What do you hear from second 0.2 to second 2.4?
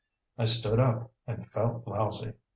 I stood up and felt lousy.